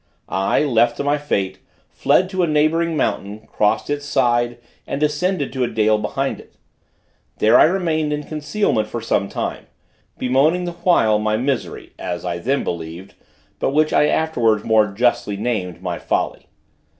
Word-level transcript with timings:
I, 0.29 0.63
left 0.63 0.97
to 0.97 1.03
my 1.03 1.19
fate, 1.19 1.59
fled 1.91 2.27
to 2.31 2.41
a 2.41 2.47
neighboring 2.47 2.97
mountain, 2.97 3.45
crossed 3.45 3.87
its 3.87 4.03
side 4.03 4.57
and 4.87 4.99
descended 4.99 5.53
to 5.53 5.63
a 5.63 5.67
dale 5.67 5.99
behind 5.99 6.39
it. 6.39 6.55
There 7.37 7.59
I 7.59 7.65
remained 7.65 8.11
in 8.11 8.23
concealment 8.23 8.87
for 8.87 8.99
some 8.99 9.29
time, 9.29 9.67
bemoaning, 10.17 10.63
the 10.65 10.71
while, 10.71 11.19
my 11.19 11.37
misery, 11.37 11.93
as 11.99 12.25
I 12.25 12.39
then 12.39 12.63
believed, 12.63 13.13
but 13.59 13.75
which 13.75 13.93
I 13.93 14.07
afterwards 14.07 14.63
more 14.63 14.87
justly 14.87 15.37
named, 15.37 15.83
my 15.83 15.99
folly. 15.99 16.47